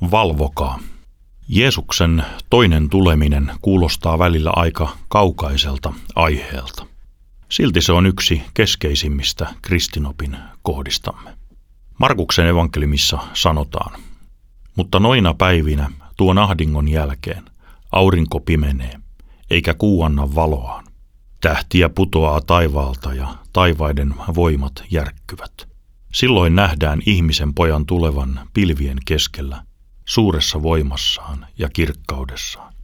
[0.00, 0.78] Valvokaa.
[1.48, 6.86] Jeesuksen toinen tuleminen kuulostaa välillä aika kaukaiselta aiheelta.
[7.48, 11.30] Silti se on yksi keskeisimmistä kristinopin kohdistamme.
[11.98, 14.00] Markuksen evankelimissa sanotaan,
[14.76, 17.44] mutta noina päivinä tuon ahdingon jälkeen
[17.92, 18.94] aurinko pimenee,
[19.50, 20.84] eikä kuu anna valoaan.
[21.40, 25.68] Tähtiä putoaa taivaalta ja taivaiden voimat järkkyvät.
[26.12, 29.62] Silloin nähdään ihmisen pojan tulevan pilvien keskellä,
[30.10, 32.74] suuressa voimassaan ja kirkkaudessaan.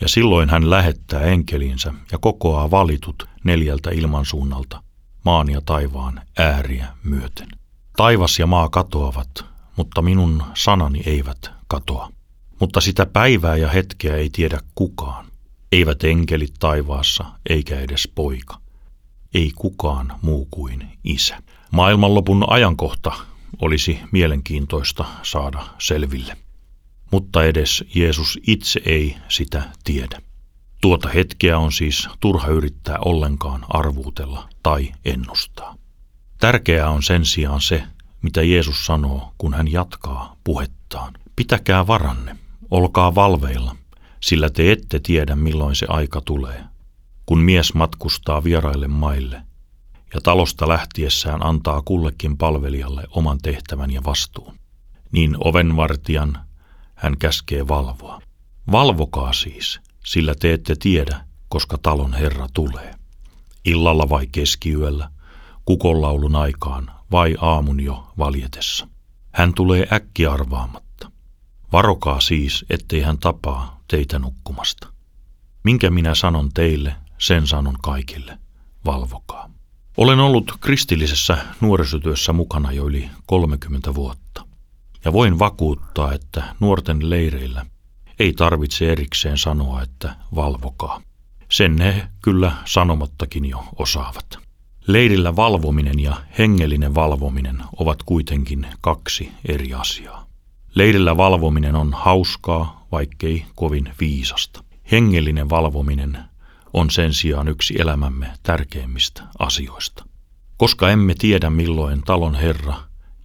[0.00, 4.82] Ja silloin hän lähettää enkelinsä ja kokoaa valitut neljältä ilmansuunnalta,
[5.24, 7.48] maan ja taivaan ääriä myöten.
[7.96, 9.44] Taivas ja maa katoavat,
[9.76, 12.12] mutta minun sanani eivät katoa.
[12.60, 15.26] Mutta sitä päivää ja hetkeä ei tiedä kukaan.
[15.72, 18.60] Eivät enkelit taivaassa, eikä edes poika.
[19.34, 21.42] Ei kukaan muu kuin isä.
[21.70, 23.12] Maailmanlopun ajankohta
[23.60, 26.36] olisi mielenkiintoista saada selville.
[27.12, 30.22] Mutta edes Jeesus itse ei sitä tiedä.
[30.80, 35.76] Tuota hetkeä on siis turha yrittää ollenkaan arvuutella tai ennustaa.
[36.38, 37.82] Tärkeää on sen sijaan se,
[38.22, 41.12] mitä Jeesus sanoo, kun hän jatkaa puhettaan.
[41.36, 42.36] Pitäkää varanne,
[42.70, 43.76] olkaa valveilla,
[44.20, 46.64] sillä te ette tiedä milloin se aika tulee.
[47.26, 49.42] Kun mies matkustaa vieraille maille
[50.14, 54.54] ja talosta lähtiessään antaa kullekin palvelijalle oman tehtävän ja vastuun,
[55.12, 56.38] niin ovenvartijan
[57.02, 58.22] hän käskee valvoa.
[58.72, 62.94] Valvokaa siis, sillä te ette tiedä, koska talon herra tulee.
[63.64, 65.10] Illalla vai keskiyöllä,
[65.64, 68.88] kukonlaulun aikaan vai aamun jo valjetessa.
[69.32, 71.10] Hän tulee äkkiarvaamatta.
[71.72, 74.88] Varokaa siis, ettei hän tapaa teitä nukkumasta.
[75.64, 78.38] Minkä minä sanon teille, sen sanon kaikille.
[78.84, 79.50] Valvokaa.
[79.96, 84.51] Olen ollut kristillisessä nuorisotyössä mukana jo yli 30 vuotta.
[85.04, 87.66] Ja voin vakuuttaa, että nuorten leireillä
[88.18, 91.02] ei tarvitse erikseen sanoa, että valvokaa.
[91.48, 94.38] Sen ne kyllä sanomattakin jo osaavat.
[94.86, 100.26] Leirillä valvominen ja hengellinen valvominen ovat kuitenkin kaksi eri asiaa.
[100.74, 104.64] Leirillä valvominen on hauskaa, vaikkei kovin viisasta.
[104.92, 106.18] Hengellinen valvominen
[106.72, 110.04] on sen sijaan yksi elämämme tärkeimmistä asioista.
[110.56, 112.74] Koska emme tiedä milloin talon Herra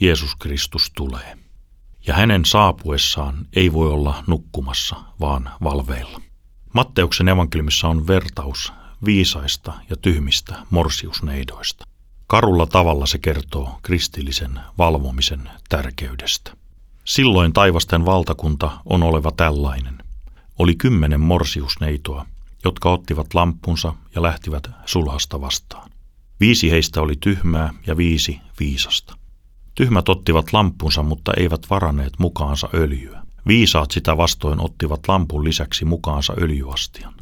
[0.00, 1.43] Jeesus Kristus tulee.
[2.06, 6.20] Ja hänen saapuessaan ei voi olla nukkumassa, vaan valveilla.
[6.72, 8.72] Matteuksen evankeliumissa on vertaus
[9.04, 11.84] viisaista ja tyhmistä morsiusneidoista.
[12.26, 16.52] Karulla tavalla se kertoo kristillisen valvomisen tärkeydestä.
[17.04, 19.98] Silloin taivasten valtakunta on oleva tällainen.
[20.58, 22.26] Oli kymmenen morsiusneitoa,
[22.64, 25.90] jotka ottivat lampunsa ja lähtivät sulhasta vastaan.
[26.40, 29.16] Viisi heistä oli tyhmää ja viisi viisasta.
[29.74, 33.22] Tyhmät ottivat lampunsa, mutta eivät varanneet mukaansa öljyä.
[33.46, 37.14] Viisaat sitä vastoin ottivat lampun lisäksi mukaansa öljyastian.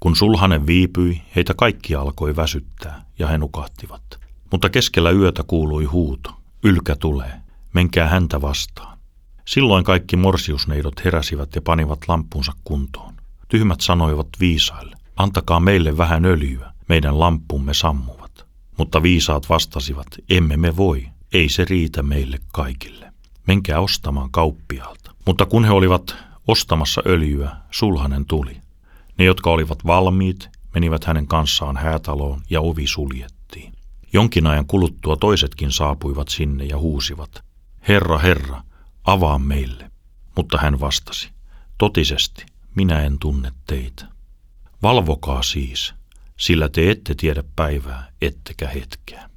[0.00, 4.02] Kun sulhanen viipyi, heitä kaikki alkoi väsyttää ja he nukahtivat.
[4.52, 6.30] Mutta keskellä yötä kuului huuto,
[6.64, 7.32] ylkä tulee,
[7.74, 8.98] menkää häntä vastaan.
[9.46, 13.14] Silloin kaikki morsiusneidot heräsivät ja panivat lampunsa kuntoon.
[13.48, 18.46] Tyhmät sanoivat viisaille, antakaa meille vähän öljyä, meidän lampumme sammuvat.
[18.78, 23.12] Mutta viisaat vastasivat, emme me voi, ei se riitä meille kaikille.
[23.46, 25.14] Menkää ostamaan kauppialta.
[25.26, 26.16] Mutta kun he olivat
[26.48, 28.56] ostamassa öljyä, sulhanen tuli.
[29.18, 33.72] Ne, jotka olivat valmiit, menivät hänen kanssaan häätaloon ja ovi suljettiin.
[34.12, 37.44] Jonkin ajan kuluttua toisetkin saapuivat sinne ja huusivat,
[37.88, 38.62] Herra, Herra,
[39.04, 39.90] avaa meille.
[40.36, 41.30] Mutta hän vastasi,
[41.78, 44.06] totisesti, minä en tunne teitä.
[44.82, 45.94] Valvokaa siis,
[46.36, 49.29] sillä te ette tiedä päivää, ettekä hetkeä.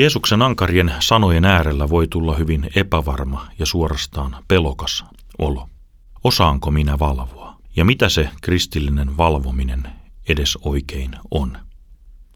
[0.00, 5.04] Jeesuksen ankarien sanojen äärellä voi tulla hyvin epävarma ja suorastaan pelokas
[5.38, 5.68] olo.
[6.24, 7.56] Osaanko minä valvoa?
[7.76, 9.88] Ja mitä se kristillinen valvominen
[10.28, 11.58] edes oikein on?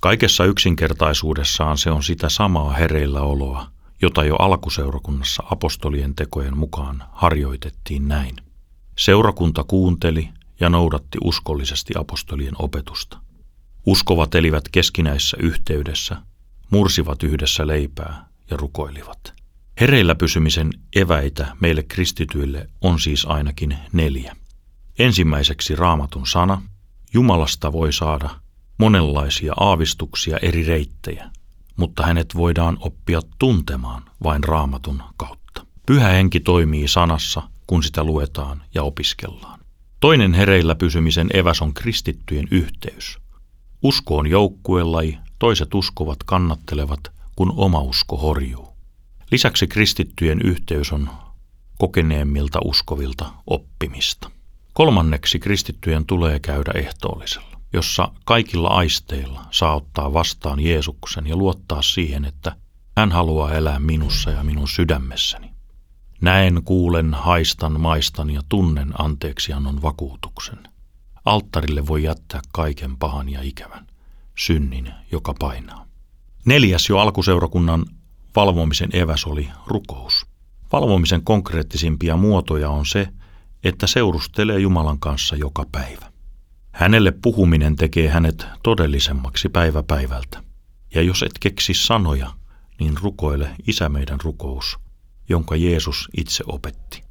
[0.00, 3.66] Kaikessa yksinkertaisuudessaan se on sitä samaa hereillä oloa,
[4.02, 8.36] jota jo alkuseurakunnassa apostolien tekojen mukaan harjoitettiin näin.
[8.98, 10.28] Seurakunta kuunteli
[10.60, 13.18] ja noudatti uskollisesti apostolien opetusta.
[13.86, 16.16] Uskovat elivät keskinäisessä yhteydessä,
[16.70, 19.34] mursivat yhdessä leipää ja rukoilivat.
[19.80, 24.36] Hereillä pysymisen eväitä meille kristityille on siis ainakin neljä.
[24.98, 26.62] Ensimmäiseksi raamatun sana.
[27.14, 28.30] Jumalasta voi saada
[28.78, 31.30] monenlaisia aavistuksia eri reittejä,
[31.76, 35.66] mutta hänet voidaan oppia tuntemaan vain raamatun kautta.
[35.86, 39.60] Pyhä henki toimii sanassa, kun sitä luetaan ja opiskellaan.
[40.00, 43.18] Toinen hereillä pysymisen eväs on kristittyjen yhteys.
[43.82, 47.00] Usko on joukkuelaji, toiset uskovat kannattelevat,
[47.36, 48.68] kun oma usko horjuu.
[49.30, 51.10] Lisäksi kristittyjen yhteys on
[51.78, 54.30] kokeneemmilta uskovilta oppimista.
[54.72, 62.24] Kolmanneksi kristittyjen tulee käydä ehtoollisella, jossa kaikilla aisteilla saa ottaa vastaan Jeesuksen ja luottaa siihen,
[62.24, 62.56] että
[62.96, 65.50] hän haluaa elää minussa ja minun sydämessäni.
[66.20, 70.58] Näen, kuulen, haistan, maistan ja tunnen anteeksiannon vakuutuksen.
[71.24, 73.86] Alttarille voi jättää kaiken pahan ja ikävän,
[74.38, 75.86] synnin, joka painaa.
[76.44, 77.86] Neljäs jo alkuseurakunnan
[78.36, 80.26] valvomisen eväs oli rukous.
[80.72, 83.08] Valvomisen konkreettisimpia muotoja on se,
[83.64, 86.12] että seurustelee Jumalan kanssa joka päivä.
[86.72, 90.42] Hänelle puhuminen tekee hänet todellisemmaksi päivä päivältä.
[90.94, 92.32] Ja jos et keksi sanoja,
[92.80, 94.78] niin rukoile Isä meidän rukous,
[95.28, 97.02] jonka Jeesus itse opetti.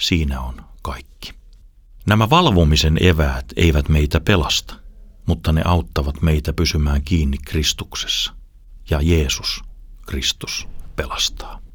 [0.00, 1.32] Siinä on kaikki.
[2.06, 4.74] Nämä valvomisen eväät eivät meitä pelasta,
[5.26, 8.32] mutta ne auttavat meitä pysymään kiinni Kristuksessa.
[8.90, 9.62] Ja Jeesus,
[10.06, 11.65] Kristus, pelastaa.